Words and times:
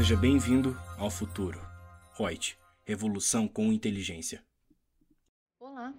Seja 0.00 0.16
bem-vindo 0.16 0.74
ao 0.96 1.10
futuro. 1.10 1.60
Reut, 2.18 2.56
revolução 2.86 3.46
com 3.46 3.70
inteligência. 3.70 4.42
Olá, 5.60 5.92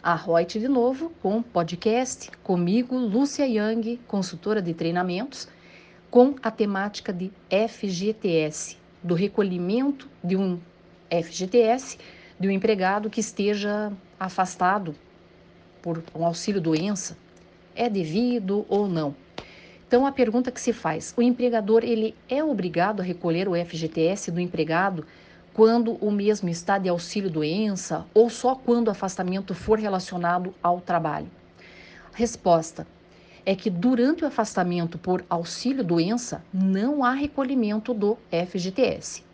a 0.00 0.14
Reut 0.14 0.60
de 0.60 0.68
novo 0.68 1.10
com 1.20 1.42
podcast 1.42 2.30
comigo, 2.44 2.96
Lúcia 2.96 3.44
Yang, 3.48 3.98
consultora 4.06 4.62
de 4.62 4.72
treinamentos, 4.72 5.48
com 6.08 6.36
a 6.40 6.52
temática 6.52 7.12
de 7.12 7.32
FGTS, 7.50 8.78
do 9.02 9.16
recolhimento 9.16 10.08
de 10.22 10.36
um 10.36 10.60
FGTS 11.10 11.98
de 12.38 12.46
um 12.46 12.52
empregado 12.52 13.10
que 13.10 13.18
esteja 13.18 13.92
afastado 14.20 14.94
por 15.82 16.00
um 16.14 16.24
auxílio 16.24 16.60
doença. 16.60 17.18
É 17.74 17.90
devido 17.90 18.64
ou 18.68 18.86
não? 18.86 19.16
Então 19.90 20.06
a 20.06 20.12
pergunta 20.12 20.52
que 20.52 20.60
se 20.60 20.72
faz: 20.72 21.12
o 21.16 21.20
empregador 21.20 21.82
ele 21.82 22.14
é 22.28 22.44
obrigado 22.44 23.00
a 23.00 23.02
recolher 23.02 23.48
o 23.48 23.56
FGTS 23.56 24.30
do 24.30 24.38
empregado 24.38 25.04
quando 25.52 25.94
o 25.94 26.12
mesmo 26.12 26.48
está 26.48 26.78
de 26.78 26.88
auxílio 26.88 27.28
doença 27.28 28.06
ou 28.14 28.30
só 28.30 28.54
quando 28.54 28.86
o 28.86 28.92
afastamento 28.92 29.52
for 29.52 29.80
relacionado 29.80 30.54
ao 30.62 30.80
trabalho? 30.80 31.26
Resposta: 32.12 32.86
é 33.44 33.56
que 33.56 33.68
durante 33.68 34.22
o 34.22 34.28
afastamento 34.28 34.96
por 34.96 35.24
auxílio 35.28 35.82
doença 35.82 36.40
não 36.54 37.02
há 37.02 37.10
recolhimento 37.10 37.92
do 37.92 38.16
FGTS. 38.30 39.24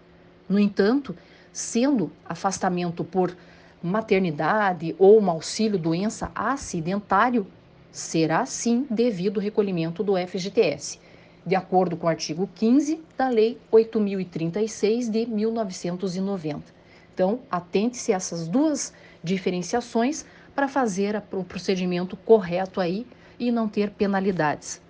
No 0.48 0.58
entanto, 0.58 1.14
sendo 1.52 2.10
afastamento 2.24 3.04
por 3.04 3.36
maternidade 3.82 4.96
ou 4.98 5.20
um 5.20 5.28
auxílio 5.28 5.78
doença 5.78 6.32
acidentário, 6.34 7.46
será 7.90 8.44
sim 8.46 8.86
devido 8.90 9.38
o 9.38 9.40
recolhimento 9.40 10.02
do 10.02 10.14
FGTS, 10.16 10.98
de 11.44 11.54
acordo 11.54 11.96
com 11.96 12.06
o 12.06 12.10
artigo 12.10 12.48
15 12.54 13.00
da 13.16 13.28
Lei 13.28 13.58
8036 13.70 15.08
de 15.08 15.26
1990. 15.26 16.74
Então, 17.14 17.40
atente-se 17.50 18.12
a 18.12 18.16
essas 18.16 18.46
duas 18.46 18.92
diferenciações 19.22 20.24
para 20.54 20.68
fazer 20.68 21.22
o 21.32 21.42
procedimento 21.42 22.16
correto 22.16 22.80
aí 22.80 23.06
e 23.38 23.50
não 23.50 23.68
ter 23.68 23.90
penalidades. 23.90 24.80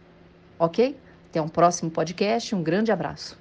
Ok? 0.59 0.97
Até 1.31 1.41
um 1.41 1.49
próximo 1.49 1.91
podcast. 1.91 2.55
Um 2.55 2.63
grande 2.63 2.91
abraço. 2.91 3.39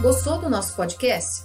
Gostou 0.00 0.38
do 0.38 0.48
nosso 0.48 0.76
podcast? 0.76 1.44